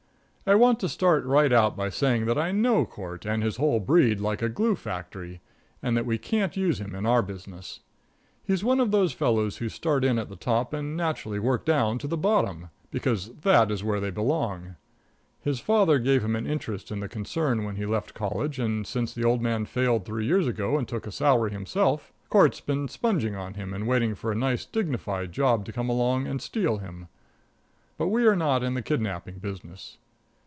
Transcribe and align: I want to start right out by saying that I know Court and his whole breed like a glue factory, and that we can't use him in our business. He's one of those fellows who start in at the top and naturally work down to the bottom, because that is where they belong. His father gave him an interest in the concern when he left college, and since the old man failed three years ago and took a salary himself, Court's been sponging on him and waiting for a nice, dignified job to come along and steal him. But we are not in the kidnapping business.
I 0.47 0.55
want 0.55 0.81
to 0.81 0.89
start 0.89 1.23
right 1.23 1.53
out 1.53 1.77
by 1.77 1.87
saying 1.89 2.25
that 2.25 2.37
I 2.37 2.51
know 2.51 2.83
Court 2.83 3.25
and 3.25 3.41
his 3.41 3.55
whole 3.55 3.79
breed 3.79 4.19
like 4.19 4.41
a 4.41 4.49
glue 4.49 4.75
factory, 4.75 5.39
and 5.81 5.95
that 5.95 6.05
we 6.05 6.17
can't 6.17 6.57
use 6.57 6.81
him 6.81 6.93
in 6.93 7.05
our 7.05 7.21
business. 7.21 7.79
He's 8.43 8.63
one 8.63 8.81
of 8.81 8.91
those 8.91 9.13
fellows 9.13 9.57
who 9.57 9.69
start 9.69 10.03
in 10.03 10.19
at 10.19 10.27
the 10.27 10.35
top 10.35 10.73
and 10.73 10.97
naturally 10.97 11.39
work 11.39 11.63
down 11.63 11.99
to 11.99 12.07
the 12.07 12.17
bottom, 12.17 12.69
because 12.89 13.31
that 13.41 13.71
is 13.71 13.81
where 13.83 14.01
they 14.01 14.09
belong. 14.09 14.75
His 15.39 15.61
father 15.61 15.99
gave 15.99 16.21
him 16.25 16.35
an 16.35 16.47
interest 16.47 16.91
in 16.91 16.99
the 16.99 17.07
concern 17.07 17.63
when 17.63 17.75
he 17.77 17.85
left 17.85 18.13
college, 18.15 18.59
and 18.59 18.85
since 18.85 19.13
the 19.13 19.23
old 19.23 19.41
man 19.41 19.65
failed 19.65 20.03
three 20.05 20.25
years 20.25 20.47
ago 20.47 20.77
and 20.77 20.85
took 20.87 21.07
a 21.07 21.13
salary 21.13 21.51
himself, 21.51 22.11
Court's 22.29 22.59
been 22.59 22.89
sponging 22.89 23.35
on 23.35 23.53
him 23.53 23.73
and 23.73 23.87
waiting 23.87 24.15
for 24.15 24.33
a 24.33 24.35
nice, 24.35 24.65
dignified 24.65 25.31
job 25.31 25.63
to 25.63 25.71
come 25.71 25.87
along 25.87 26.27
and 26.27 26.41
steal 26.41 26.77
him. 26.79 27.07
But 27.97 28.07
we 28.07 28.25
are 28.25 28.35
not 28.35 28.63
in 28.63 28.73
the 28.73 28.81
kidnapping 28.81 29.37
business. 29.37 29.97